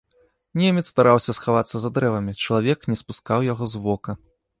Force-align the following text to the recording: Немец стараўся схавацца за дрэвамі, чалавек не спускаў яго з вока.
Немец 0.59 0.83
стараўся 0.91 1.35
схавацца 1.37 1.75
за 1.83 1.91
дрэвамі, 1.97 2.33
чалавек 2.47 2.89
не 2.93 2.97
спускаў 3.01 3.45
яго 3.51 3.69
з 3.75 3.83
вока. 3.85 4.17